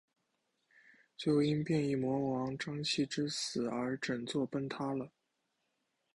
[1.15, 5.11] 最后因变异魔王膻气之死而整座崩塌了。